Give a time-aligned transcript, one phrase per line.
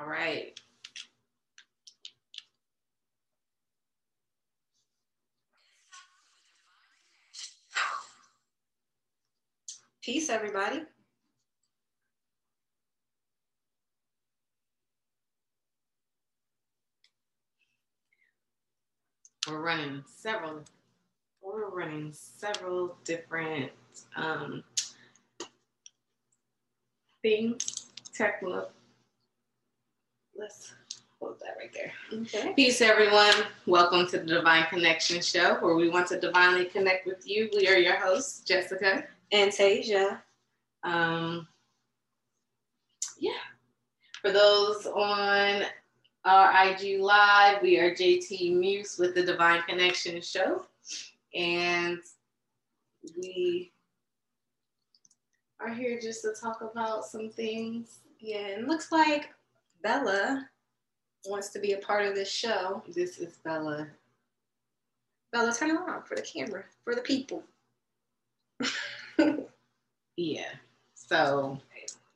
[0.00, 0.58] All right.
[10.02, 10.82] Peace, everybody.
[19.48, 20.60] We're running several.
[21.42, 23.72] We're running several different
[24.14, 24.62] um,
[27.22, 27.86] things.
[28.14, 28.70] Technical.
[30.38, 30.72] Let's
[31.18, 31.92] hold that right there.
[32.12, 32.52] Okay.
[32.54, 33.34] Peace, everyone.
[33.66, 37.50] Welcome to the Divine Connection Show, where we want to divinely connect with you.
[37.52, 39.02] We are your hosts, Jessica.
[39.32, 40.20] And Tasia.
[40.84, 41.48] Um,
[43.18, 43.32] yeah.
[44.22, 45.64] For those on
[46.24, 50.66] our IG Live, we are JT Muse with the Divine Connection Show.
[51.34, 51.98] And
[53.16, 53.72] we
[55.58, 57.98] are here just to talk about some things.
[58.20, 59.30] Yeah, and looks like
[59.82, 60.48] Bella
[61.26, 62.82] wants to be a part of this show.
[62.88, 63.88] This is Bella.
[65.32, 67.42] Bella, turn it on for the camera, for the people.
[70.18, 70.50] Yeah.
[70.94, 71.60] So,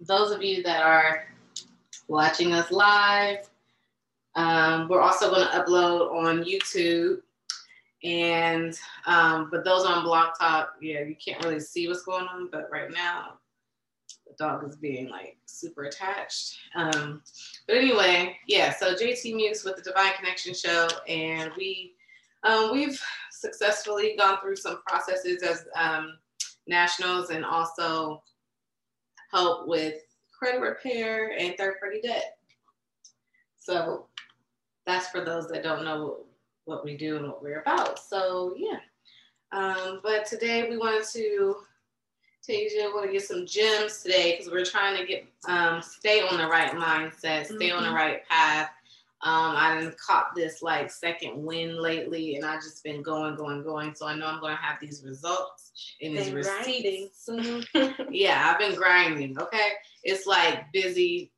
[0.00, 1.28] those of you that are
[2.08, 3.48] watching us live,
[4.34, 7.18] um, we're also going to upload on YouTube.
[8.02, 8.76] And,
[9.06, 12.48] um, but those on Blog Talk, yeah, you can't really see what's going on.
[12.50, 13.34] But right now,
[14.36, 16.58] the dog is being like super attached.
[16.74, 17.22] Um,
[17.66, 20.88] but anyway, yeah, so JT Muse with the Divine Connection Show.
[21.08, 21.94] And we,
[22.44, 26.18] um, we've successfully gone through some processes as um,
[26.66, 28.22] nationals and also
[29.30, 29.94] help with
[30.36, 32.38] credit repair and third party debt.
[33.58, 34.06] So
[34.86, 36.24] that's for those that don't know
[36.64, 37.98] what we do and what we're about.
[37.98, 38.78] So yeah.
[39.52, 41.56] Um, but today we wanted to
[42.48, 46.38] Tasia want to get some gems today because we're trying to get um, stay on
[46.38, 47.76] the right mindset, stay mm-hmm.
[47.76, 47.96] on the mm-hmm.
[47.96, 48.70] right path.
[49.24, 53.62] Um, I didn't caught this like second win lately, and I just been going, going,
[53.62, 53.94] going.
[53.94, 57.28] So I know I'm going to have these results in these receipts.
[58.10, 59.38] yeah, I've been grinding.
[59.38, 59.70] Okay,
[60.02, 61.30] it's like busy.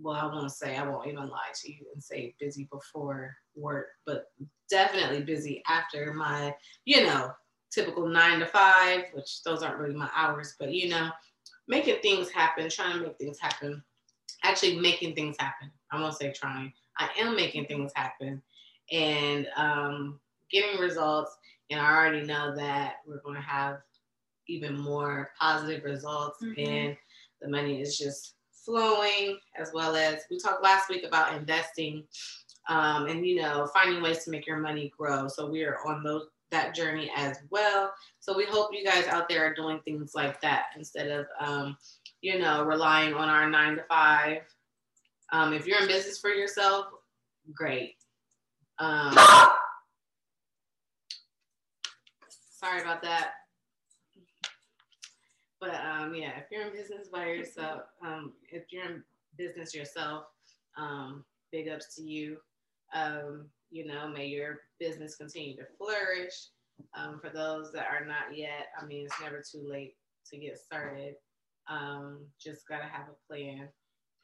[0.00, 3.86] Well, I won't say I won't even lie to you and say busy before work,
[4.04, 4.26] but
[4.70, 7.32] definitely busy after my, you know,
[7.70, 11.10] typical nine to five, which those aren't really my hours, but you know,
[11.66, 13.82] making things happen, trying to make things happen,
[14.44, 15.70] actually making things happen.
[15.92, 16.72] I won't say trying.
[16.98, 18.42] I am making things happen
[18.90, 20.20] and um,
[20.50, 21.36] getting results.
[21.70, 23.78] And I already know that we're going to have
[24.48, 26.60] even more positive results mm-hmm.
[26.60, 26.96] and
[27.40, 32.04] the money is just flowing as well as we talked last week about investing
[32.68, 36.02] um, and you know finding ways to make your money grow so we are on
[36.02, 40.12] those that journey as well so we hope you guys out there are doing things
[40.14, 41.76] like that instead of um,
[42.22, 44.42] you know relying on our nine to five
[45.30, 46.86] um, if you're in business for yourself,
[47.54, 47.96] great.
[48.78, 49.12] Um,
[52.30, 53.32] sorry about that.
[55.60, 59.02] But um, yeah, if you're in business by yourself, um, if you're in
[59.36, 60.24] business yourself,
[60.78, 62.38] um, big ups to you.
[62.94, 66.48] Um, you know, may your business continue to flourish.
[66.96, 69.96] Um, for those that are not yet, I mean, it's never too late
[70.30, 71.14] to get started.
[71.68, 73.68] Um, just gotta have a plan.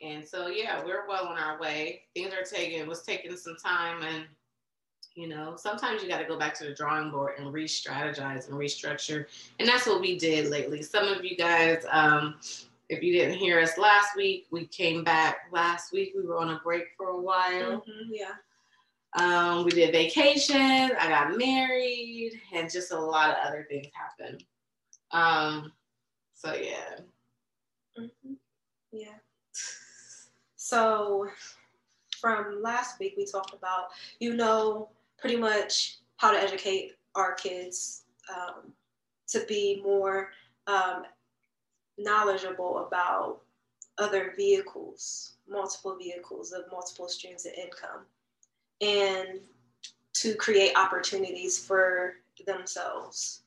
[0.01, 2.03] And so yeah, we're well on our way.
[2.15, 4.25] Things are taking was taking some time and
[5.15, 8.59] you know, sometimes you got to go back to the drawing board and re-strategize and
[8.59, 9.27] restructure.
[9.61, 10.83] And that's what we did lately.
[10.83, 12.35] Some of you guys, um,
[12.89, 16.15] if you didn't hear us last week, we came back last week.
[16.17, 17.83] We were on a break for a while.
[17.83, 18.33] Mm-hmm, yeah.
[19.15, 20.57] Um, we did vacation.
[20.57, 24.45] I got married, and just a lot of other things happened.
[25.13, 25.73] Um,
[26.35, 26.99] so yeah.
[27.99, 28.35] Mm-hmm.
[28.93, 29.15] Yeah.
[30.57, 31.29] So
[32.21, 33.89] from last week, we talked about,
[34.19, 34.89] you know,
[35.19, 38.03] pretty much how to educate our kids
[38.35, 38.73] um,
[39.29, 40.31] to be more
[40.67, 41.05] um,
[41.99, 43.43] knowledgeable about
[43.99, 48.07] other vehicles, multiple vehicles of multiple streams of income,
[48.81, 49.41] and
[50.15, 52.15] to create opportunities for
[52.47, 53.43] themselves.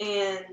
[0.00, 0.44] And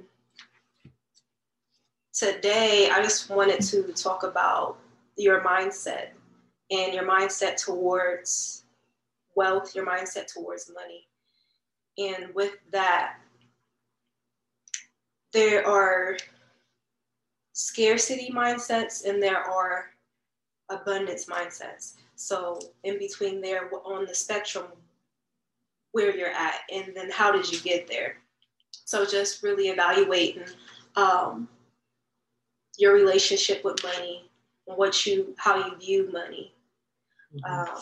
[2.13, 4.77] today, I just wanted to talk about
[5.17, 6.09] your mindset
[6.71, 8.63] and your mindset towards
[9.35, 11.07] wealth, your mindset towards money.
[11.97, 13.17] And with that,
[15.33, 16.17] there are
[17.53, 19.85] scarcity mindsets and there are
[20.69, 21.95] abundance mindsets.
[22.19, 24.65] So, in between there on the spectrum,
[25.91, 28.17] where you're at, and then how did you get there?
[28.85, 30.43] So, just really evaluating
[30.95, 31.47] um,
[32.77, 34.25] your relationship with money
[34.65, 36.53] what you how you view money
[37.35, 37.75] Mm-hmm.
[37.75, 37.81] Um,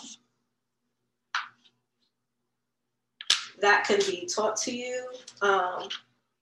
[3.62, 5.10] that can be taught to you.
[5.42, 5.88] Um,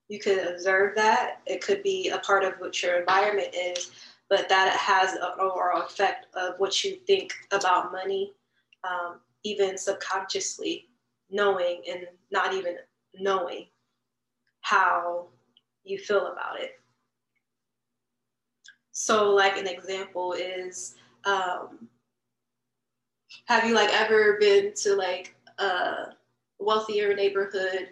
[0.09, 1.41] you can observe that.
[1.45, 3.91] It could be a part of what your environment is,
[4.30, 8.33] but that has an overall effect of what you think about money,
[8.83, 10.88] um, even subconsciously
[11.30, 12.77] knowing and not even
[13.19, 13.68] knowing
[14.62, 15.27] how
[15.83, 16.80] you feel about it.
[18.92, 20.95] So, like an example is,
[21.25, 21.89] um,
[23.45, 26.13] have you like ever been to like a
[26.60, 27.89] wealthier neighborhood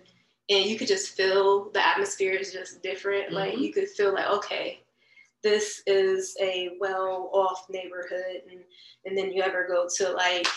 [0.50, 3.28] and you could just feel the atmosphere is just different.
[3.28, 3.36] Mm-hmm.
[3.36, 4.83] Like you could feel like, okay,
[5.44, 8.62] this is a well off neighborhood and
[9.06, 10.48] and then you ever go to like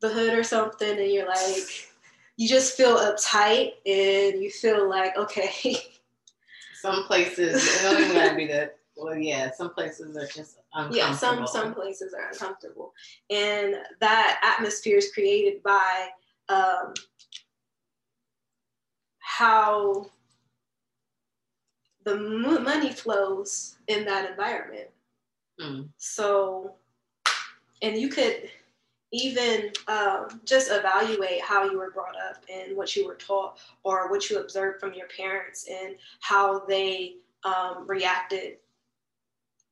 [0.00, 1.88] the hood or something and you're like
[2.36, 5.76] you just feel uptight and you feel like okay.
[6.82, 10.58] Some places it don't even gotta be that well yeah some places are just
[10.92, 12.92] yeah some some places are uncomfortable.
[13.30, 16.08] And that atmosphere is created by
[16.48, 16.92] um,
[19.18, 20.10] how
[22.06, 24.88] the money flows in that environment.
[25.60, 25.88] Mm.
[25.98, 26.76] So,
[27.82, 28.48] and you could
[29.12, 34.08] even um, just evaluate how you were brought up and what you were taught or
[34.08, 38.58] what you observed from your parents and how they um, reacted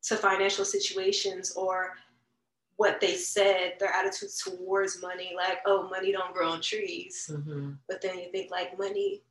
[0.03, 1.93] to financial situations or
[2.77, 7.31] what they said, their attitudes towards money, like, oh, money don't grow on trees.
[7.33, 7.71] Mm-hmm.
[7.89, 9.23] But then you think like money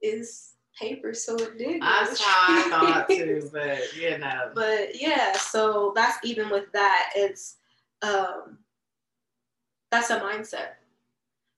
[0.00, 1.82] is paper, so it did.
[1.82, 4.50] That's how I thought too, but you know.
[4.54, 7.56] But yeah, so that's even with that, it's
[8.02, 8.58] um
[9.90, 10.74] that's a mindset.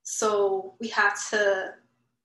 [0.03, 1.75] So we have to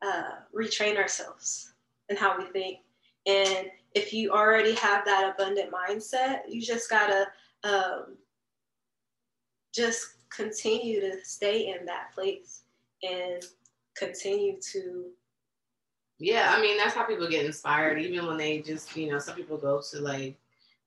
[0.01, 1.73] uh, retrain ourselves
[2.09, 2.79] and how we think.
[3.25, 7.27] And if you already have that abundant mindset, you just gotta
[7.63, 8.17] um,
[9.73, 12.63] just continue to stay in that place
[13.01, 13.43] and
[13.95, 15.05] continue to
[16.23, 19.35] yeah i mean that's how people get inspired even when they just you know some
[19.35, 20.37] people go to like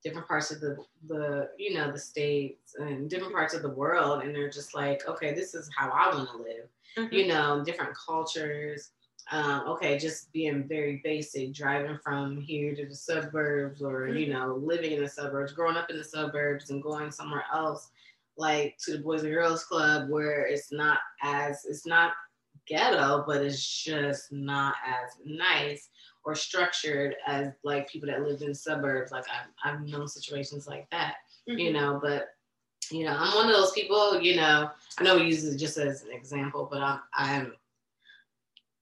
[0.03, 0.77] different parts of the
[1.09, 5.03] the you know the states and different parts of the world and they're just like
[5.07, 7.15] okay this is how i want to live mm-hmm.
[7.15, 8.91] you know different cultures
[9.33, 14.17] um, okay just being very basic driving from here to the suburbs or mm-hmm.
[14.17, 17.91] you know living in the suburbs growing up in the suburbs and going somewhere else
[18.39, 22.13] like to the Boys and Girls Club where it's not as it's not
[22.67, 25.89] ghetto, but it's just not as nice
[26.25, 29.13] or structured as like people that live in suburbs.
[29.13, 31.17] Like I've, I've known situations like that,
[31.49, 31.59] mm-hmm.
[31.59, 32.29] you know, but
[32.91, 35.77] you know, I'm one of those people, you know, I know we use it just
[35.77, 37.53] as an example, but I'm, I'm,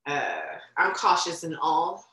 [0.06, 0.40] uh,
[0.76, 2.04] I'm cautious in all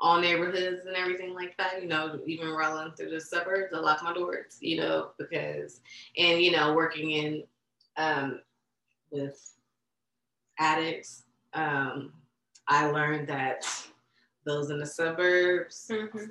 [0.00, 4.02] all neighborhoods and everything like that, you know, even rolling through the suburbs, I lock
[4.02, 5.80] my doors, you know, because,
[6.18, 7.44] and, you know, working in,
[7.96, 8.40] um,
[9.10, 9.53] with
[10.58, 12.12] addicts, um,
[12.68, 13.66] I learned that
[14.44, 16.26] those in the suburbs, mm-hmm.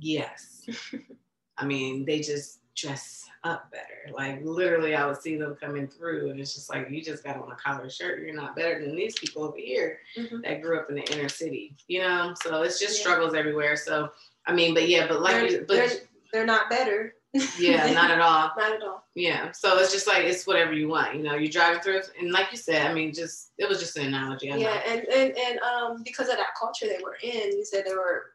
[0.00, 0.66] yes.
[1.58, 4.12] I mean, they just dress up better.
[4.14, 7.36] Like literally, I would see them coming through, and it's just like you just got
[7.36, 8.20] on a collar shirt.
[8.20, 10.40] You're not better than these people over here mm-hmm.
[10.42, 11.76] that grew up in the inner city.
[11.88, 13.00] You know, so it's just yeah.
[13.00, 13.76] struggles everywhere.
[13.76, 14.10] So
[14.46, 15.90] I mean, but yeah, but like, they're, but they're,
[16.32, 17.14] they're not better.
[17.58, 18.50] Yeah, not at all.
[18.58, 19.04] Not at all.
[19.14, 21.14] Yeah, so it's just like it's whatever you want.
[21.14, 23.98] You know, you're driving through, and like you said, I mean, just it was just
[23.98, 24.50] an analogy.
[24.50, 24.80] I yeah, know.
[24.86, 28.32] and and and um, because of that culture they were in, you said they were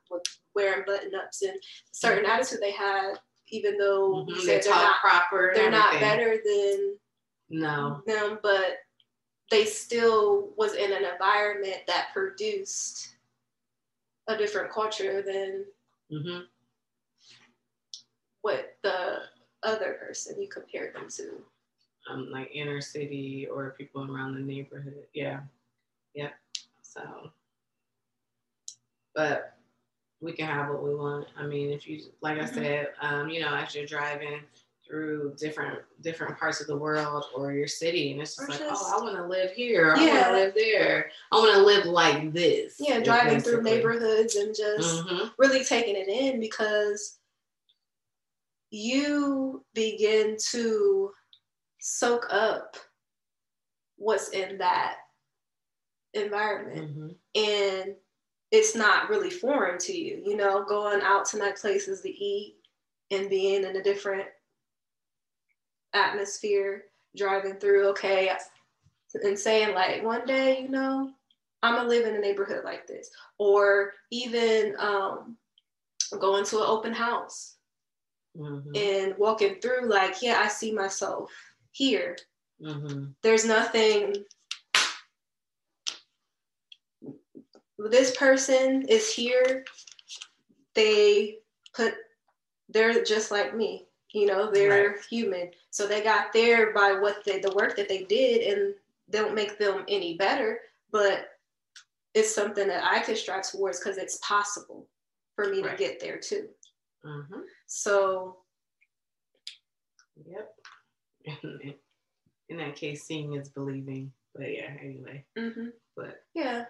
[0.54, 1.58] wearing button ups and
[1.92, 2.34] certain mm-hmm.
[2.34, 3.16] attitude they had
[3.54, 4.46] even though mm-hmm.
[4.46, 6.98] they are not proper, they're not better than
[7.50, 8.78] no them, but
[9.52, 13.16] they still was in an environment that produced
[14.28, 15.66] a different culture than
[16.12, 16.40] mm-hmm.
[18.44, 19.22] What the
[19.64, 21.42] other person you compared them to.
[22.10, 25.06] Um, like inner city or people around the neighborhood.
[25.14, 25.40] Yeah.
[26.16, 26.34] Yep.
[26.82, 27.02] So,
[29.16, 29.58] but
[30.22, 31.28] we can have what we want.
[31.38, 32.56] I mean, if you, like I mm-hmm.
[32.56, 34.42] said, um, you know, as you're driving
[34.86, 38.60] through different different parts of the world or your city, and it's just or like,
[38.60, 39.96] just, oh, I want to live here.
[39.96, 40.04] Yeah.
[40.04, 41.12] I want to live there.
[41.32, 42.76] I want to live like this.
[42.80, 43.54] Yeah, driving basically.
[43.54, 45.28] through neighborhoods and just mm-hmm.
[45.38, 47.20] really taking it in because
[48.74, 51.12] you begin to
[51.80, 52.76] soak up
[53.98, 54.96] what's in that
[56.16, 56.90] environment.
[56.90, 57.08] Mm-hmm.
[57.36, 57.96] and
[58.52, 62.56] it's not really foreign to you, you know, going out to nice places to eat
[63.10, 64.28] and being in a different
[65.94, 66.84] atmosphere,
[67.18, 68.32] driving through, okay,
[69.24, 71.12] and saying like one day, you know,
[71.64, 75.38] I'm gonna live in a neighborhood like this, or even um,
[76.20, 77.56] going to an open house
[78.38, 78.76] mm-hmm.
[78.76, 81.32] and walking through like yeah i see myself
[81.72, 82.18] here
[82.62, 83.06] mm-hmm.
[83.22, 84.16] there's nothing
[87.78, 89.66] this person is here
[90.74, 91.38] they
[91.76, 91.94] put
[92.70, 95.06] they're just like me you know they're right.
[95.10, 98.74] human so they got there by what they the work that they did and
[99.10, 100.60] don't make them any better
[100.92, 101.28] but
[102.14, 104.88] it's something that i could strive towards because it's possible
[105.36, 105.78] for me right.
[105.78, 106.48] to get there too
[107.06, 107.40] mm-hmm.
[107.68, 108.38] so
[110.26, 110.54] yep.
[112.50, 114.12] In that case seeing is believing.
[114.36, 115.24] But yeah anyway.
[115.38, 115.68] Mm-hmm.
[115.96, 116.66] but yeah.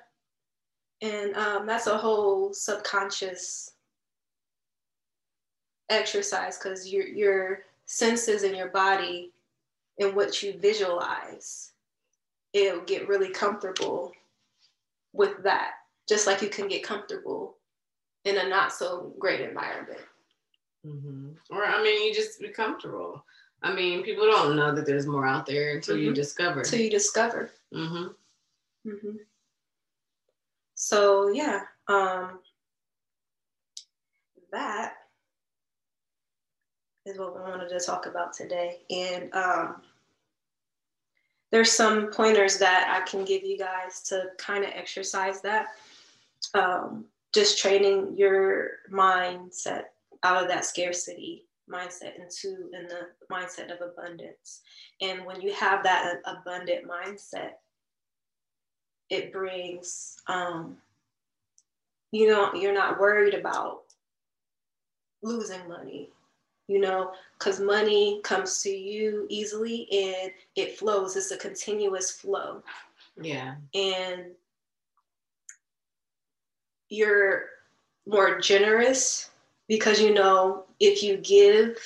[1.02, 3.72] And um, that's a whole subconscious
[5.90, 9.32] exercise because your your senses in your body
[10.00, 11.74] and what you visualize
[12.54, 14.12] it'll get really comfortable
[15.12, 15.72] with that.
[16.08, 17.58] Just like you can get comfortable
[18.26, 20.00] in a not so great environment
[20.86, 21.30] mm-hmm.
[21.50, 23.24] or i mean you just be comfortable
[23.62, 26.06] i mean people don't know that there's more out there until mm-hmm.
[26.06, 28.90] you discover until you discover mm-hmm.
[28.90, 29.18] Mm-hmm.
[30.76, 32.40] so yeah um
[34.52, 34.94] that
[37.06, 38.78] is what we wanted to talk about today.
[38.90, 39.82] And um,
[41.52, 45.68] there's some pointers that I can give you guys to kind of exercise that.
[46.54, 49.86] Um, just training your mindset
[50.24, 54.62] out of that scarcity mindset into in the mindset of abundance.
[55.02, 57.52] And when you have that abundant mindset,
[59.10, 60.78] it brings um,
[62.12, 63.82] you know you're not worried about
[65.22, 66.10] losing money
[66.68, 71.16] you know, because money comes to you easily and it flows.
[71.16, 72.64] It's a continuous flow.
[73.22, 73.56] Yeah.
[73.74, 74.32] And
[76.90, 77.46] you're
[78.08, 79.30] more generous
[79.74, 81.80] because you know if you give,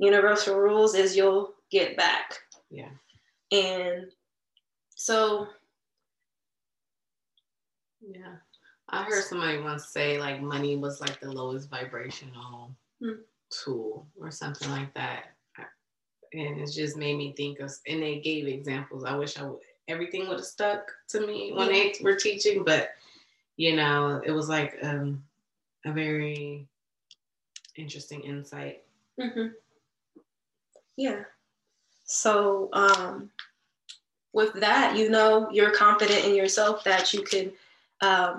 [0.00, 2.34] universal rules is you'll get back.
[2.72, 2.90] Yeah.
[3.52, 4.10] And
[4.96, 5.46] so
[8.00, 8.34] yeah.
[8.88, 13.18] I heard somebody once say like money was like the lowest vibrational mm
[13.48, 15.26] tool or something like that.
[16.32, 19.04] And it just made me think of, and they gave examples.
[19.04, 22.90] I wish I would, everything would have stuck to me when they were teaching, but
[23.56, 25.22] you know, it was like um,
[25.86, 26.66] a very
[27.76, 28.82] interesting insight.
[29.20, 29.48] Mm-hmm.
[30.96, 31.22] Yeah.
[32.04, 33.30] So, um,
[34.32, 37.52] with that, you know, you're confident in yourself that you can
[38.02, 38.38] um,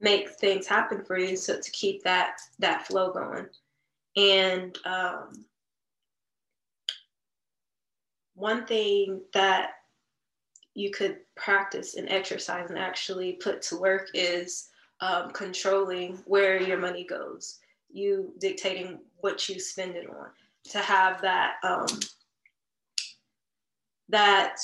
[0.00, 3.46] make things happen for you so to keep that that flow going.
[4.16, 5.44] And um,
[8.34, 9.70] one thing that
[10.74, 14.68] you could practice and exercise and actually put to work is
[15.00, 17.58] um, controlling where your money goes.
[17.92, 20.28] You dictating what you spend it on
[20.70, 21.86] to have that um,
[24.08, 24.56] that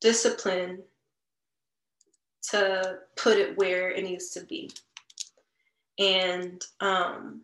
[0.00, 0.82] discipline
[2.50, 4.70] to put it where it needs to be.
[5.98, 7.42] And um,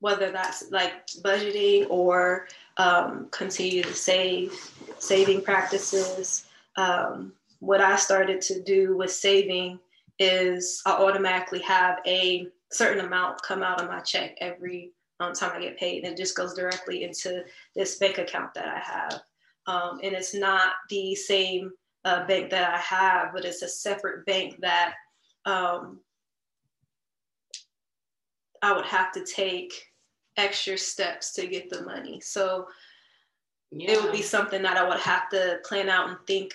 [0.00, 4.52] whether that's like budgeting or um, continue to save,
[4.98, 6.44] saving practices.
[6.76, 9.78] Um, what I started to do with saving
[10.22, 15.52] is I automatically have a certain amount come out of my check every um, time
[15.54, 19.22] I get paid, and it just goes directly into this bank account that I have.
[19.66, 21.72] Um, and it's not the same
[22.04, 24.94] uh, bank that I have, but it's a separate bank that
[25.44, 26.00] um,
[28.62, 29.72] I would have to take
[30.36, 32.20] extra steps to get the money.
[32.20, 32.66] So
[33.70, 33.92] yeah.
[33.92, 36.54] it would be something that I would have to plan out and think.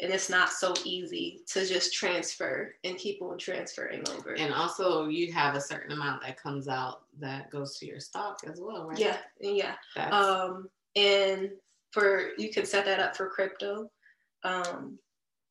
[0.00, 4.34] And it's not so easy to just transfer and keep on transferring over.
[4.34, 8.38] And also, you have a certain amount that comes out that goes to your stock
[8.48, 8.98] as well, right?
[8.98, 9.74] Yeah, yeah.
[9.96, 10.14] That's...
[10.14, 11.50] Um, and
[11.90, 13.90] for you can set that up for crypto,
[14.44, 14.98] um,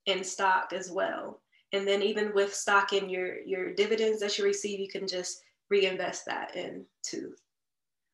[0.08, 1.42] and stock as well.
[1.74, 5.42] And then even with stock and your your dividends that you receive, you can just
[5.70, 7.36] reinvest that into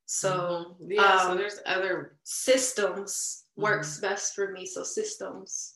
[0.05, 0.91] so mm-hmm.
[0.91, 3.63] yeah, um, so there's other systems mm-hmm.
[3.63, 4.65] works best for me.
[4.65, 5.75] So systems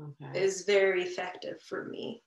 [0.00, 0.40] okay.
[0.40, 2.22] is very effective for me.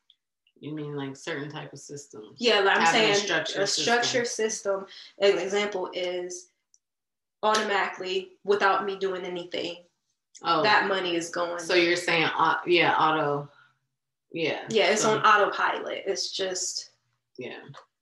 [0.59, 2.35] You mean like certain type of systems?
[2.37, 4.85] Yeah, like I'm saying a structure, a structure system.
[5.19, 6.49] An example is
[7.43, 9.77] automatically without me doing anything.
[10.43, 11.59] Oh, that money is going.
[11.59, 13.49] So you're saying, uh, yeah, auto,
[14.31, 16.03] yeah, yeah, it's so, on autopilot.
[16.05, 16.91] It's just
[17.37, 17.59] yeah,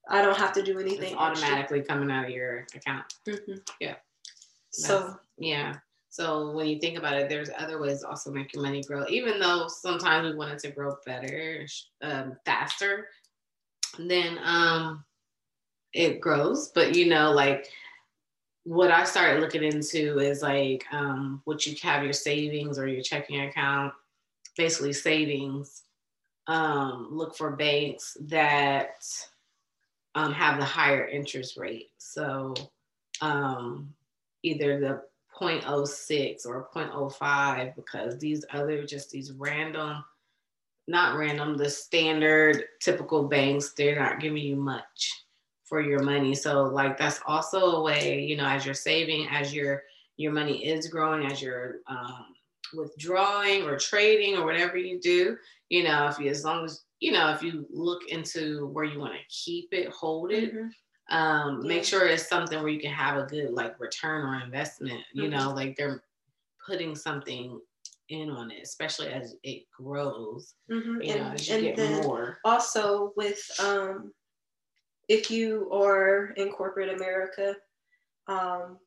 [0.09, 1.11] I don't have to do anything.
[1.11, 1.95] It's automatically extra.
[1.95, 3.15] coming out of your account.
[3.27, 3.55] Mm-hmm.
[3.79, 3.95] Yeah.
[4.71, 5.75] That's, so yeah.
[6.15, 9.03] So when you think about it, there's other ways to also make your money grow.
[9.09, 11.67] Even though sometimes we want it to grow better,
[12.01, 13.09] um, faster,
[13.99, 15.03] then um,
[15.91, 16.71] it grows.
[16.73, 17.67] But you know, like
[18.63, 23.03] what I started looking into is like um, what you have your savings or your
[23.03, 23.93] checking account,
[24.55, 25.83] basically savings.
[26.47, 29.03] Um, look for banks that
[30.13, 31.89] um, have the higher interest rate.
[31.97, 32.53] So
[33.19, 33.93] um,
[34.41, 35.01] either the
[35.39, 40.03] 0.06 or 0.05 because these other just these random
[40.87, 45.11] not random the standard typical banks they're not giving you much
[45.63, 46.35] for your money.
[46.35, 49.83] So like that's also a way you know as you're saving as your
[50.17, 52.27] your money is growing as you're um,
[52.73, 55.37] withdrawing or trading or whatever you do
[55.69, 58.99] you know if you as long as you know if you look into where you
[58.99, 60.67] want to keep it hold it mm-hmm
[61.09, 61.67] um, yeah.
[61.67, 65.23] make sure it's something where you can have a good like return or investment you
[65.23, 65.37] mm-hmm.
[65.37, 66.03] know like they're
[66.65, 67.59] putting something
[68.09, 71.01] in on it especially as it grows mm-hmm.
[71.01, 74.11] you and, know as you get more also with um
[75.07, 77.55] if you are in corporate america
[78.27, 78.77] um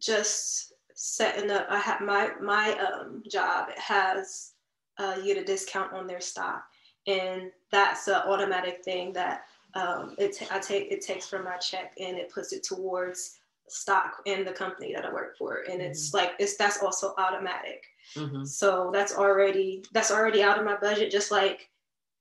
[0.00, 4.52] just setting up i have my my um job has
[4.98, 6.64] uh you get a discount on their stock
[7.06, 9.42] and that's an automatic thing that
[9.74, 13.38] um, it I take it takes from my check and it puts it towards
[13.68, 15.90] stock in the company that I work for, and mm-hmm.
[15.90, 17.84] it's like it's that's also automatic.
[18.14, 18.44] Mm-hmm.
[18.44, 21.70] So that's already that's already out of my budget, just like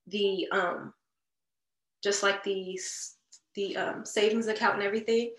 [0.08, 0.93] the um,
[2.03, 2.79] just like the
[3.55, 5.31] the um, savings account and everything.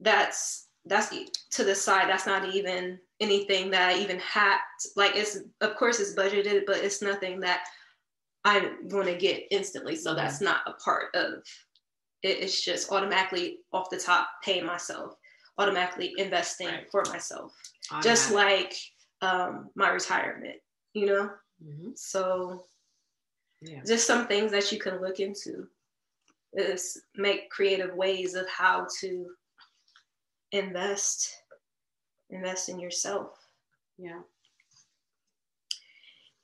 [0.00, 1.14] That's that's
[1.50, 2.08] to the side.
[2.08, 4.58] That's not even anything that I even had.
[4.96, 7.66] Like it's of course it's budgeted, but it's nothing that
[8.46, 9.96] I'm going to get instantly.
[9.96, 10.18] So mm-hmm.
[10.18, 11.42] that's not a part of
[12.22, 12.38] it.
[12.38, 15.14] It's just automatically off the top paying myself,
[15.58, 16.90] automatically investing right.
[16.90, 17.52] for myself,
[18.02, 18.72] just like
[19.20, 20.54] um, my retirement,
[20.94, 21.30] you know?
[21.62, 21.90] Mm-hmm.
[21.96, 22.62] So
[23.62, 23.80] yeah.
[23.84, 25.66] just some things that you can look into
[26.52, 29.26] is make creative ways of how to
[30.52, 31.34] invest
[32.30, 33.36] invest in yourself
[33.98, 34.20] yeah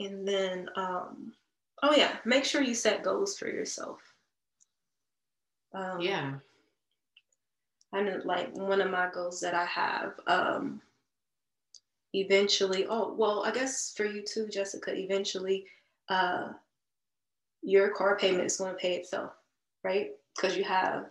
[0.00, 1.32] and then um
[1.82, 4.00] Oh yeah, make sure you set goals for yourself.
[5.74, 6.34] Um, yeah.
[7.92, 10.14] I like one of my goals that I have.
[10.26, 10.80] Um,
[12.14, 14.94] eventually, oh well, I guess for you too, Jessica.
[14.94, 15.66] Eventually,
[16.08, 16.52] uh,
[17.62, 19.32] your car payment is going to pay itself,
[19.84, 20.12] right?
[20.34, 21.06] Because you have.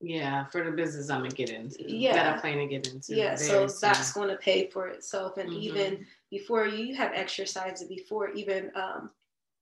[0.00, 1.82] Yeah, for the business I'm gonna get into.
[1.82, 3.16] Yeah, that I plan to get into.
[3.16, 3.78] Yeah, so soon.
[3.80, 5.58] that's going to pay for itself, and mm-hmm.
[5.58, 9.10] even before you have exercised before even um,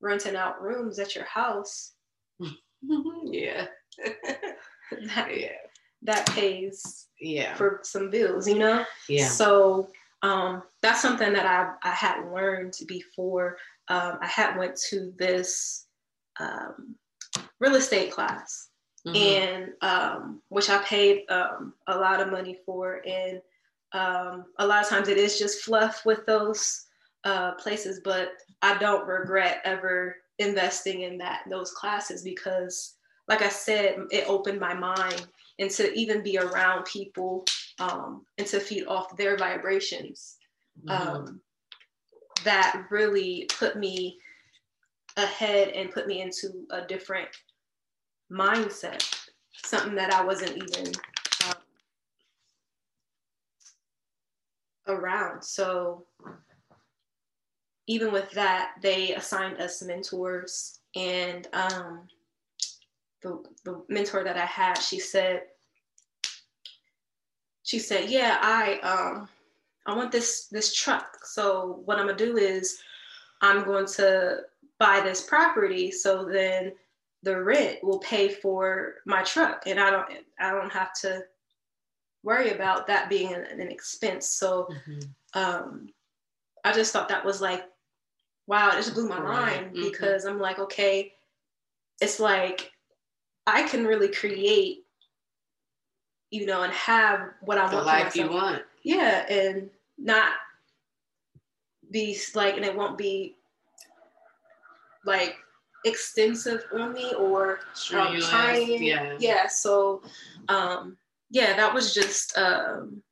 [0.06, 1.92] renting out rooms at your house.
[3.24, 3.66] yeah.
[5.14, 5.52] that, yeah.
[6.02, 7.54] That pays yeah.
[7.56, 8.84] for some bills, you know?
[9.08, 9.28] Yeah.
[9.28, 9.88] So
[10.22, 13.58] um, that's something that I, I had learned before.
[13.88, 15.86] Um, I had went to this
[16.38, 16.94] um,
[17.60, 18.68] real estate class
[19.06, 19.16] mm-hmm.
[19.16, 23.02] and um, which I paid um, a lot of money for.
[23.06, 23.40] And
[23.92, 26.84] um, a lot of times it is just fluff with those
[27.24, 28.30] uh, places, but
[28.62, 32.94] I don't regret ever investing in that those classes because,
[33.28, 35.26] like I said, it opened my mind
[35.58, 37.44] and to even be around people
[37.78, 40.36] um, and to feed off their vibrations.
[40.84, 41.08] Mm-hmm.
[41.08, 41.40] Um,
[42.44, 44.18] that really put me
[45.16, 47.28] ahead and put me into a different
[48.30, 49.04] mindset,
[49.64, 50.92] something that I wasn't even
[51.46, 51.54] um,
[54.86, 55.42] around.
[55.42, 56.06] So
[57.86, 60.80] even with that, they assigned us mentors.
[60.94, 62.08] And um,
[63.22, 65.42] the, the mentor that I had, she said,
[67.62, 69.28] she said, yeah, I, um,
[69.86, 71.18] I want this, this truck.
[71.24, 72.78] So what I'm gonna do is
[73.40, 74.40] I'm going to
[74.78, 75.90] buy this property.
[75.90, 76.72] So then
[77.22, 80.06] the rent will pay for my truck and I don't,
[80.38, 81.22] I don't have to
[82.22, 84.28] worry about that being an, an expense.
[84.28, 85.40] So, mm-hmm.
[85.40, 85.88] um,
[86.64, 87.64] I just thought that was like
[88.46, 89.82] wow, it just blew my mind mm-hmm.
[89.82, 91.12] because I'm like, okay,
[92.00, 92.70] it's like
[93.46, 94.84] I can really create,
[96.30, 97.86] you know, and have what I the want.
[97.86, 98.62] life you want.
[98.82, 100.32] Yeah, and not
[101.90, 103.36] be like, and it won't be
[105.04, 105.36] like
[105.84, 107.60] extensive on me or
[107.94, 108.82] um, trying.
[108.82, 109.16] Yeah.
[109.18, 109.46] Yeah.
[109.46, 110.02] So,
[110.48, 110.96] um,
[111.30, 113.02] yeah, that was just a um,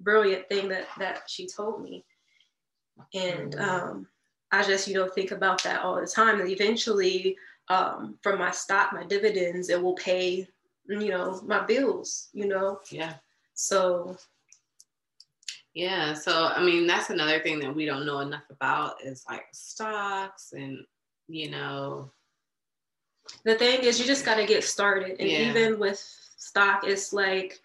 [0.00, 2.04] brilliant thing that that she told me,
[3.14, 3.60] and mm-hmm.
[3.60, 4.06] um,
[4.56, 6.40] I just, you know, think about that all the time.
[6.40, 7.36] And eventually,
[7.68, 10.48] um, from my stock, my dividends, it will pay,
[10.88, 12.80] you know, my bills, you know?
[12.90, 13.14] Yeah.
[13.54, 14.16] So,
[15.74, 16.14] yeah.
[16.14, 20.52] So, I mean, that's another thing that we don't know enough about is like stocks
[20.52, 20.78] and,
[21.28, 22.10] you know,
[23.44, 25.16] the thing is, you just got to get started.
[25.18, 25.50] And yeah.
[25.50, 25.98] even with
[26.36, 27.60] stock, it's like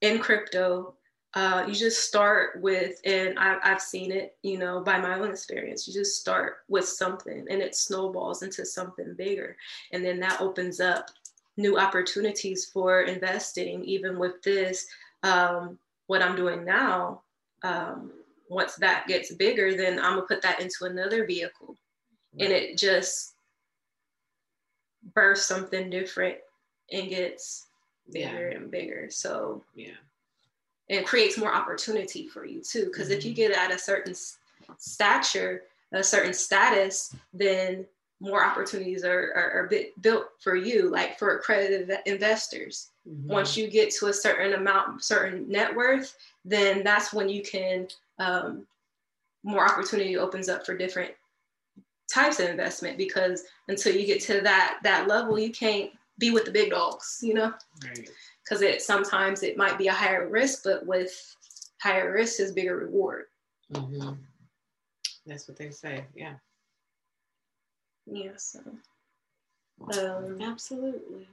[0.00, 0.94] in crypto,
[1.34, 5.30] uh, you just start with, and I, I've seen it, you know, by my own
[5.30, 5.88] experience.
[5.88, 9.56] You just start with something and it snowballs into something bigger.
[9.92, 11.10] And then that opens up
[11.56, 13.82] new opportunities for investing.
[13.84, 14.86] Even with this,
[15.22, 17.22] um, what I'm doing now,
[17.62, 18.12] um,
[18.50, 21.78] once that gets bigger, then I'm gonna put that into another vehicle.
[22.34, 22.44] Right.
[22.44, 23.36] And it just
[25.14, 26.36] bursts something different
[26.90, 27.68] and gets
[28.10, 28.56] bigger yeah.
[28.58, 29.08] and bigger.
[29.10, 29.94] So, yeah
[30.92, 32.84] and creates more opportunity for you too.
[32.84, 33.36] Because if you mm-hmm.
[33.36, 34.14] get at a certain
[34.78, 37.86] stature, a certain status, then
[38.20, 42.90] more opportunities are, are, are built for you, like for accredited investors.
[43.08, 43.32] Mm-hmm.
[43.32, 47.88] Once you get to a certain amount, certain net worth, then that's when you can,
[48.18, 48.66] um,
[49.42, 51.10] more opportunity opens up for different
[52.12, 56.44] types of investment because until you get to that that level, you can't be with
[56.44, 57.52] the big dogs, you know?
[57.84, 58.08] Right
[58.44, 61.12] because it sometimes it might be a higher risk, but with
[61.80, 63.24] higher risk is bigger reward.
[63.72, 64.14] Mm-hmm.
[65.26, 66.04] That's what they say.
[66.14, 66.34] Yeah.
[68.06, 68.32] Yeah.
[68.36, 68.60] So.
[69.98, 71.28] Um, Absolutely.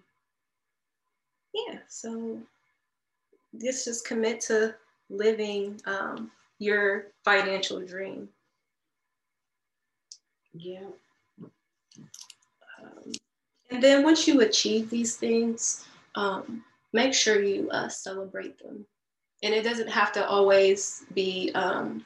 [1.53, 1.79] Yeah.
[1.87, 2.39] So,
[3.59, 4.75] just just commit to
[5.09, 8.29] living um, your financial dream.
[10.53, 10.87] Yeah.
[11.41, 13.11] Um,
[13.71, 18.85] and then once you achieve these things, um, make sure you uh, celebrate them.
[19.43, 22.05] And it doesn't have to always be um,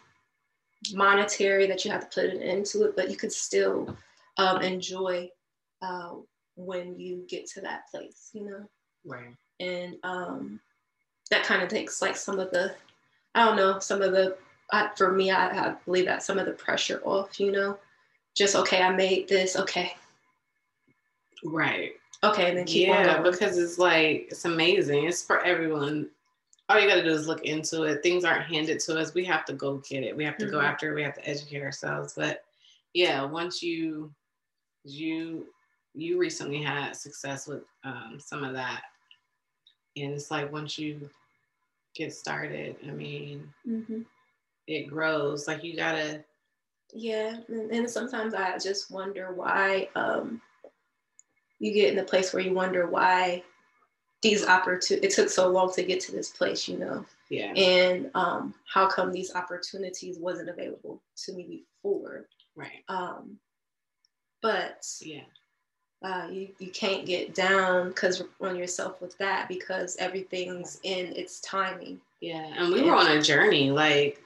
[0.93, 3.95] monetary that you have to put it into it, but you could still
[4.37, 5.29] um, enjoy
[5.81, 6.11] uh,
[6.55, 8.69] when you get to that place, you know?
[9.05, 9.35] Right.
[9.59, 10.59] And um,
[11.31, 12.75] that kind of takes like some of the,
[13.35, 14.37] I don't know, some of the,
[14.71, 17.77] I, for me, I, I believe that some of the pressure off, you know?
[18.35, 19.95] Just, okay, I made this, okay.
[21.43, 21.93] Right.
[22.23, 25.05] Okay, and then keep yeah, because it's like it's amazing.
[25.05, 26.09] It's for everyone.
[26.69, 28.01] All you got to do is look into it.
[28.01, 29.13] Things aren't handed to us.
[29.13, 30.15] We have to go get it.
[30.15, 30.53] We have to mm-hmm.
[30.53, 30.95] go after it.
[30.95, 32.13] We have to educate ourselves.
[32.15, 32.45] But
[32.93, 34.13] yeah, once you
[34.85, 35.47] you
[35.93, 38.83] you recently had success with um, some of that,
[39.97, 41.09] and it's like once you
[41.93, 44.01] get started, I mean, mm-hmm.
[44.67, 45.47] it grows.
[45.47, 46.23] Like you gotta.
[46.93, 49.89] Yeah, and, and sometimes I just wonder why.
[49.95, 50.41] Um,
[51.63, 53.41] you get in the place where you wonder why
[54.21, 57.05] these opportunities it took so long to get to this place you know?
[57.29, 57.53] Yeah.
[57.53, 62.27] And um, how come these opportunities wasn't available to me before?
[62.55, 62.83] Right.
[62.89, 63.37] Um,
[64.41, 65.21] but yeah.
[66.03, 71.39] uh, you, you can't get down because on yourself with that because everything's in its
[71.39, 71.99] timing.
[72.19, 74.21] Yeah and we were on a journey like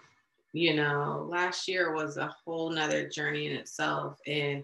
[0.54, 4.64] you know last year was a whole nother journey in itself and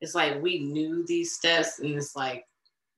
[0.00, 2.44] it's like we knew these steps and it's like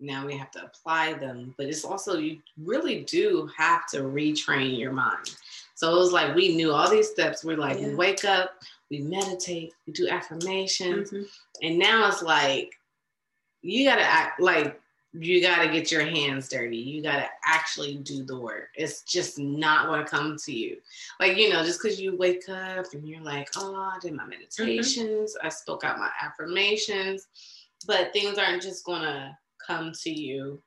[0.00, 4.78] now we have to apply them but it's also you really do have to retrain
[4.78, 5.36] your mind
[5.74, 7.88] so it was like we knew all these steps we're like yeah.
[7.88, 8.50] we wake up
[8.90, 11.24] we meditate we do affirmations mm-hmm.
[11.62, 12.70] and now it's like
[13.62, 14.80] you gotta act like
[15.12, 16.76] you got to get your hands dirty.
[16.76, 18.68] You got to actually do the work.
[18.74, 20.76] It's just not going to come to you.
[21.18, 24.24] Like, you know, just because you wake up and you're like, oh, I did my
[24.24, 24.30] mm-hmm.
[24.30, 25.46] meditations, mm-hmm.
[25.46, 27.26] I spoke out my affirmations,
[27.86, 30.62] but things aren't just going to come to you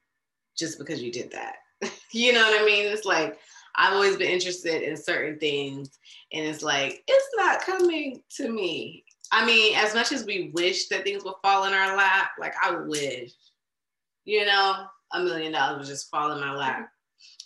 [0.58, 1.56] just because you did that.
[2.12, 2.86] you know what I mean?
[2.92, 3.38] It's like,
[3.76, 5.98] I've always been interested in certain things,
[6.34, 9.06] and it's like, it's not coming to me.
[9.32, 12.54] I mean, as much as we wish that things would fall in our lap, like
[12.62, 13.32] I wish
[14.26, 16.90] you know, a million dollars would just fall in my lap.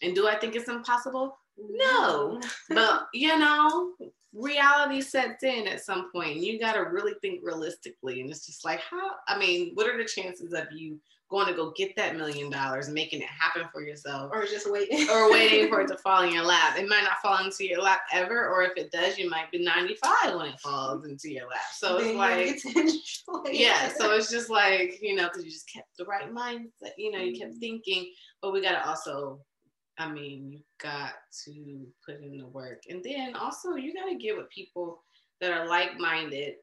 [0.01, 1.38] And do I think it's impossible?
[1.57, 2.41] No.
[2.69, 3.93] but you know,
[4.33, 6.38] reality sets in at some point.
[6.38, 8.21] You got to really think realistically.
[8.21, 11.53] And it's just like, how, I mean, what are the chances of you going to
[11.53, 15.69] go get that million dollars, making it happen for yourself, or just waiting, or waiting
[15.69, 16.77] for it to fall in your lap.
[16.77, 19.63] It might not fall into your lap ever, or if it does, you might be
[19.63, 21.59] 95 when it falls into your lap.
[21.73, 23.91] So it's like, yeah.
[23.97, 26.93] So it's just like you know, because you just kept the right mindset.
[26.97, 27.59] You know, you kept mm-hmm.
[27.59, 28.11] thinking,
[28.41, 29.41] but we got to also.
[29.97, 31.13] I mean, you got
[31.45, 35.01] to put in the work, and then also you got to get with people
[35.39, 36.55] that are like-minded,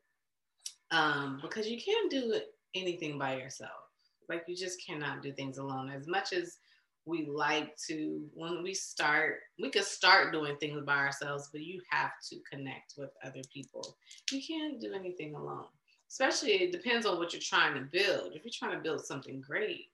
[0.90, 2.38] um, because you can't do
[2.74, 3.81] anything by yourself
[4.28, 5.90] like you just cannot do things alone.
[5.90, 6.58] As much as
[7.04, 11.80] we like to, when we start, we could start doing things by ourselves, but you
[11.90, 13.96] have to connect with other people.
[14.30, 15.66] You can't do anything alone.
[16.08, 18.32] Especially, it depends on what you're trying to build.
[18.34, 19.86] If you're trying to build something great,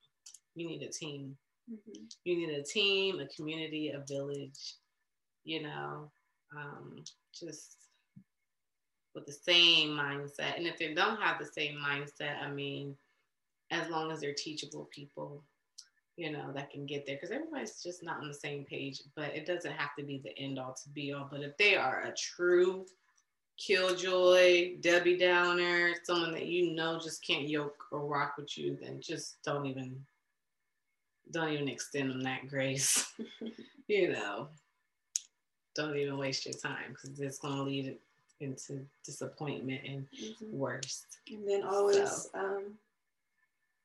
[0.54, 1.36] you need a team.
[1.70, 2.02] Mm-hmm.
[2.24, 4.74] You need a team, a community, a village,
[5.44, 6.10] you know,
[6.56, 7.76] um, just
[9.14, 10.56] with the same mindset.
[10.56, 12.96] And if they don't have the same mindset, I mean,
[13.70, 15.42] as long as they're teachable people,
[16.16, 17.16] you know, that can get there.
[17.16, 20.36] Because everybody's just not on the same page, but it doesn't have to be the
[20.38, 21.28] end all to be all.
[21.30, 22.86] But if they are a true
[23.58, 29.00] killjoy, Debbie Downer, someone that you know just can't yoke or rock with you, then
[29.00, 30.04] just don't even
[31.30, 33.12] don't even extend them that grace.
[33.88, 34.48] you know,
[35.74, 37.96] don't even waste your time because it's going to lead
[38.40, 40.56] into disappointment and mm-hmm.
[40.56, 41.04] worse.
[41.30, 42.38] And then always so.
[42.38, 42.74] um,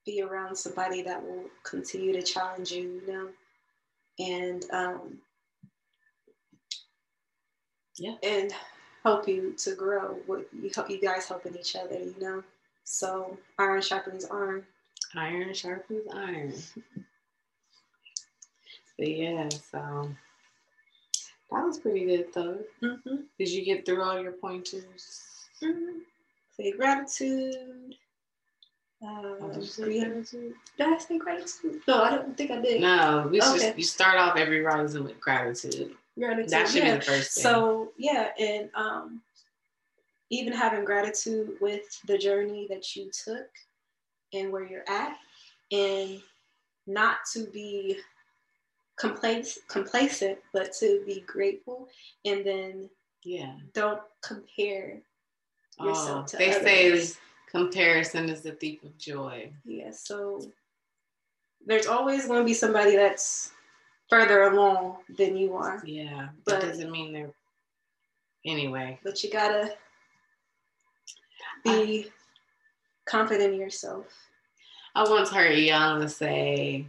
[0.06, 3.30] be around somebody that will continue to challenge you, you know,
[4.20, 5.18] and um,
[7.98, 8.54] yeah, and
[9.04, 10.18] help you to grow.
[10.26, 12.44] What you help you guys helping each other, you know.
[12.84, 14.66] So iron sharpens iron.
[15.16, 16.54] Iron sharpens iron.
[18.98, 20.10] but yeah, so
[21.52, 22.60] that was pretty good though.
[22.82, 23.16] Mm-hmm.
[23.38, 25.22] Did you get through all your pointers?
[25.62, 26.00] Mm-hmm.
[26.58, 27.96] Say gratitude.
[29.04, 30.54] Uh, oh, did, gratitude?
[30.78, 31.82] did I say gratitude?
[31.88, 32.82] No, I don't think I did.
[32.82, 33.60] No, we okay.
[33.60, 35.96] just you start off every rising with gratitude.
[36.18, 36.50] Gratitude.
[36.50, 36.94] That should yeah.
[36.94, 37.44] be the first thing.
[37.44, 39.22] So yeah, and um,
[40.30, 43.50] even having gratitude with the journey that you took
[44.32, 45.18] and where you're at,
[45.72, 46.22] and
[46.88, 47.98] not to be
[48.98, 51.90] complacent, complacent, but to be grateful,
[52.24, 52.90] and then
[53.26, 55.02] yeah, don't compare
[55.80, 56.64] yourself oh, to they others.
[56.64, 57.20] say
[57.54, 59.52] comparison is the thief of joy.
[59.64, 60.42] Yeah, so
[61.66, 63.52] there's always going to be somebody that's
[64.10, 65.82] further along than you are.
[65.86, 67.34] Yeah, but that doesn't mean they're
[68.46, 69.00] anyway.
[69.04, 69.76] But you gotta
[71.64, 72.06] be I,
[73.06, 74.06] confident in yourself.
[74.96, 76.86] I once heard Young say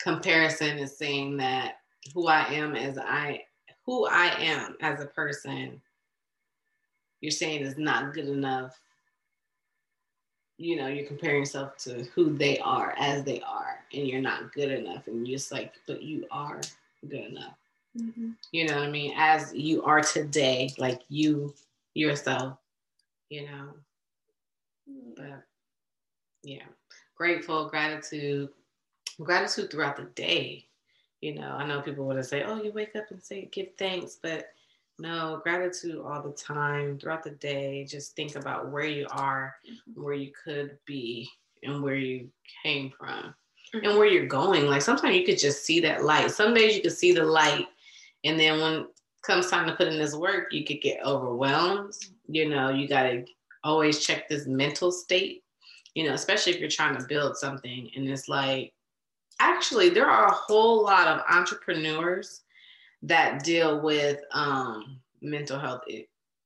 [0.00, 1.76] comparison is saying that
[2.14, 3.44] who I am as I
[3.84, 5.80] who I am as a person,
[7.20, 8.78] you're saying is not good enough.
[10.60, 14.52] You know, you're comparing yourself to who they are as they are, and you're not
[14.52, 15.06] good enough.
[15.06, 16.60] And you're just like, but you are
[17.08, 17.54] good enough.
[17.98, 18.32] Mm-hmm.
[18.52, 19.14] You know what I mean?
[19.16, 21.54] As you are today, like you
[21.94, 22.58] yourself,
[23.30, 23.68] you know.
[25.16, 25.44] But
[26.42, 26.68] yeah,
[27.16, 28.50] grateful, gratitude,
[29.22, 30.66] gratitude throughout the day.
[31.22, 34.18] You know, I know people would say, "Oh, you wake up and say give thanks,"
[34.22, 34.52] but
[35.00, 37.84] no, gratitude all the time throughout the day.
[37.84, 40.02] Just think about where you are, mm-hmm.
[40.02, 41.28] where you could be,
[41.62, 42.28] and where you
[42.62, 43.34] came from,
[43.74, 43.84] mm-hmm.
[43.84, 44.66] and where you're going.
[44.66, 46.30] Like sometimes you could just see that light.
[46.30, 47.66] Some days you could see the light,
[48.24, 48.86] and then when
[49.22, 51.94] comes time to put in this work, you could get overwhelmed.
[52.28, 53.24] You know, you gotta
[53.64, 55.42] always check this mental state.
[55.94, 58.72] You know, especially if you're trying to build something, and it's like
[59.40, 62.42] actually there are a whole lot of entrepreneurs
[63.02, 65.82] that deal with um, mental health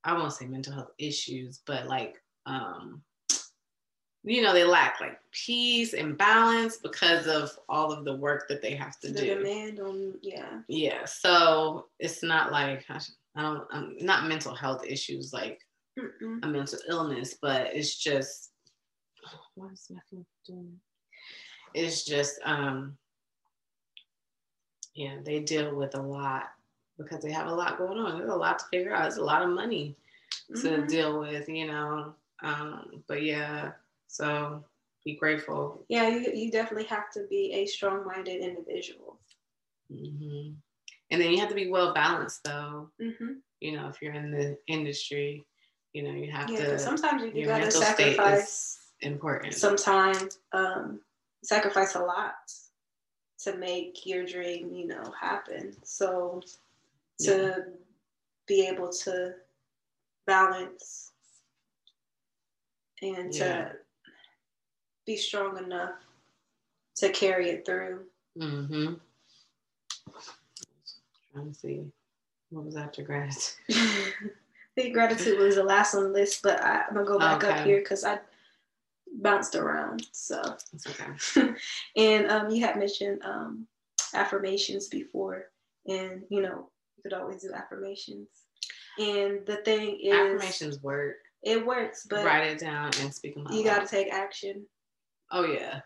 [0.05, 3.03] i won't say mental health issues but like um,
[4.25, 8.63] you know they lack like peace and balance because of all of the work that
[8.63, 9.35] they have to the do.
[9.37, 10.61] demand on yeah.
[10.69, 15.61] Yeah so it's not like i don't I'm not mental health issues like
[15.99, 16.41] Mm-mm.
[16.43, 18.53] a mental illness but it's just
[19.55, 20.81] why is my phone doing
[21.75, 22.97] it's just um
[24.95, 26.51] yeah they deal with a lot
[26.99, 28.19] because they have a lot going on.
[28.19, 29.03] There's a lot to figure out.
[29.03, 29.97] There's a lot of money
[30.49, 30.87] to mm-hmm.
[30.87, 33.73] deal with you know um but yeah
[34.09, 34.65] so
[35.05, 35.85] be grateful.
[35.89, 39.19] Yeah you, you definitely have to be a strong-minded individual.
[39.93, 40.53] Mm-hmm.
[41.11, 42.91] and then you have to be well balanced though.
[43.01, 43.35] Mm-hmm.
[43.61, 45.45] you know if you're in the industry
[45.93, 49.53] you know you have yeah, to sometimes you, you gotta sacrifice important.
[49.55, 51.01] sometimes um
[51.43, 52.35] sacrifice a lot
[53.45, 55.77] to make your dream, you know, happen.
[55.83, 56.41] So
[57.21, 57.59] to yeah.
[58.47, 59.35] be able to
[60.27, 61.13] balance
[63.03, 63.73] and to
[65.07, 65.95] be strong enough
[66.97, 68.01] to carry it through.
[68.39, 68.95] Mm-hmm.
[71.33, 71.85] Trying to see
[72.51, 73.55] what was after gratitude.
[73.71, 77.45] I think gratitude was the last on the list, but I, am gonna go back
[77.45, 77.53] okay.
[77.53, 78.19] up here because I
[79.15, 80.07] bounced around.
[80.13, 80.41] So
[80.89, 81.53] okay.
[81.97, 83.67] and um, you had mentioned um,
[84.15, 85.47] affirmations before,
[85.87, 88.29] and you know you could always do affirmations.
[88.99, 91.17] And the thing is, affirmations work.
[91.43, 93.47] It works, but write it down and speak them.
[93.47, 93.55] Out.
[93.55, 94.67] You got to take action.
[95.31, 95.81] Oh yeah.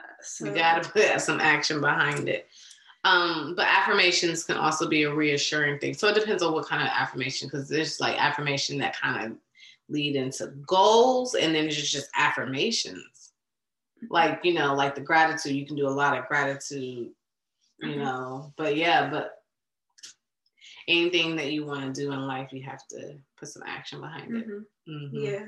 [0.00, 2.48] Uh, so, you got to put some action behind it.
[3.04, 5.94] Um, but affirmations can also be a reassuring thing.
[5.94, 9.38] So it depends on what kind of affirmation, because there's like affirmation that kind of
[9.88, 13.32] lead into goals and then it's just affirmations
[14.10, 17.10] like you know like the gratitude you can do a lot of gratitude
[17.80, 18.00] you mm-hmm.
[18.00, 19.42] know but yeah but
[20.86, 24.30] anything that you want to do in life you have to put some action behind
[24.30, 24.50] mm-hmm.
[24.50, 25.24] it mm-hmm.
[25.24, 25.44] yeah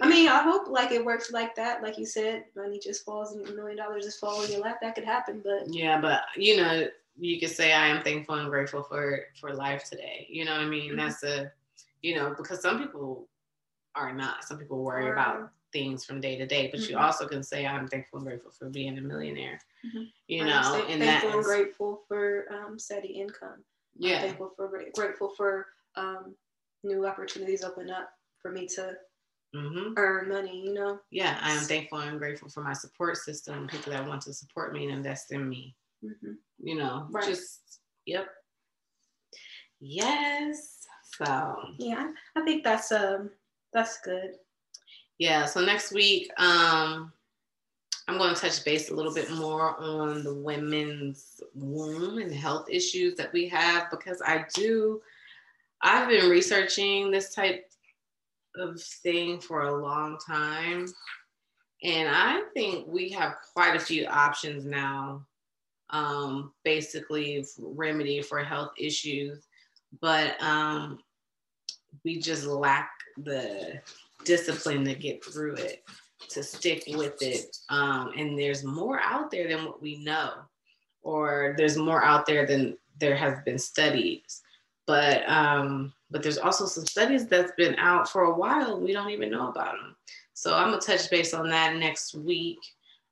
[0.00, 1.82] I mean, I hope like it works like that.
[1.82, 4.78] Like you said, money just falls and a million dollars just fall in your lap.
[4.80, 6.86] That could happen, but yeah, but you know,
[7.18, 10.26] you could say I am thankful and grateful for for life today.
[10.30, 10.90] You know what I mean?
[10.90, 10.98] Mm-hmm.
[10.98, 11.50] That's a,
[12.02, 13.26] you know, because some people
[13.98, 14.44] are not.
[14.44, 16.92] Some people worry about things from day to day, but mm-hmm.
[16.92, 19.60] you also can say I'm thankful and grateful for being a millionaire.
[19.86, 20.04] Mm-hmm.
[20.28, 23.64] You know, and thankful and grateful for um, steady income.
[23.96, 26.34] Yeah, I'm thankful for grateful for um,
[26.84, 28.94] new opportunities open up for me to
[29.54, 29.94] mm-hmm.
[29.96, 30.64] earn money.
[30.64, 31.00] You know.
[31.10, 34.72] Yeah, I am thankful and grateful for my support system, people that want to support
[34.72, 35.74] me and invest in me.
[36.04, 36.32] Mm-hmm.
[36.60, 37.24] You know, right.
[37.24, 38.28] just yep.
[39.80, 40.86] Yes.
[41.16, 43.30] So yeah, I think that's um
[43.72, 44.32] that's good.
[45.18, 45.46] Yeah.
[45.46, 47.12] So next week, um,
[48.06, 52.66] I'm going to touch base a little bit more on the women's womb and health
[52.70, 55.00] issues that we have because I do.
[55.82, 57.70] I've been researching this type
[58.56, 60.86] of thing for a long time.
[61.84, 65.24] And I think we have quite a few options now,
[65.90, 69.46] um, basically remedy for health issues,
[70.00, 70.98] but um,
[72.04, 72.90] we just lack
[73.24, 73.80] the
[74.24, 75.84] discipline to get through it,
[76.30, 77.56] to stick with it.
[77.68, 80.32] Um, and there's more out there than what we know,
[81.02, 84.42] or there's more out there than there has been studies.
[84.86, 88.80] But um, but there's also some studies that's been out for a while.
[88.80, 89.96] We don't even know about them.
[90.32, 92.58] So I'm gonna touch base on that next week.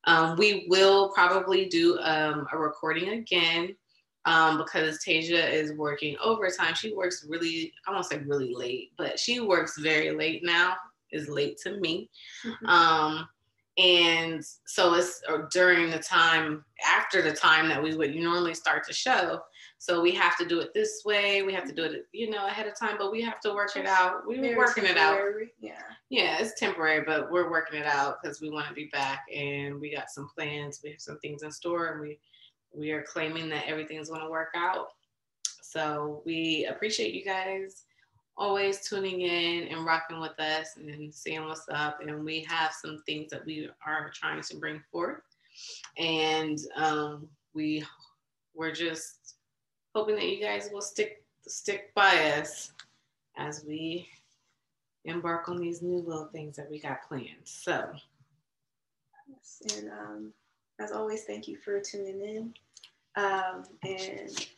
[0.05, 3.75] Um, we will probably do um, a recording again
[4.27, 6.75] um, because Tasia is working overtime.
[6.75, 10.75] She works really, I won't say really late, but she works very late now,
[11.13, 12.11] is late to me.
[12.45, 12.67] Mm-hmm.
[12.67, 13.29] Um,
[13.79, 18.93] and so it's during the time, after the time that we would normally start the
[18.93, 19.41] show.
[19.79, 21.43] So we have to do it this way.
[21.43, 23.77] We have to do it, you know, ahead of time, but we have to work
[23.77, 24.27] it out.
[24.27, 25.21] We were working it out.
[25.61, 25.73] Yeah.
[26.09, 29.79] Yeah, it's temporary, but we're working it out because we want to be back and
[29.79, 30.81] we got some plans.
[30.83, 32.19] We have some things in store and we
[32.75, 34.89] we are claiming that everything's going to work out.
[35.63, 37.85] So we appreciate you guys
[38.39, 42.01] always tuning in and rocking with us and seeing what's up.
[42.01, 45.23] And we have some things that we are trying to bring forth.
[45.97, 47.85] And um, we
[48.55, 49.37] we're just
[49.95, 52.73] hoping that you guys will stick stick by us
[53.39, 54.09] as we
[55.05, 57.45] embark on these new little things that we got planned.
[57.45, 57.91] So
[59.29, 60.33] yes, and um,
[60.79, 62.55] as always, thank you for tuning in.
[63.17, 64.49] Um, and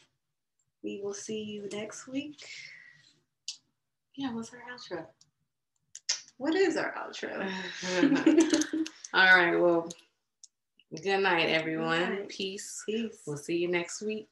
[0.82, 2.44] we will see you next week.
[4.16, 5.06] Yeah, what's our outro?
[6.38, 7.48] What is our outro?
[9.14, 9.56] All right.
[9.56, 9.88] Well,
[11.02, 11.98] good night, everyone.
[12.00, 12.28] Good night.
[12.28, 12.82] Peace.
[12.86, 13.22] Peace.
[13.26, 14.28] We'll see you next week.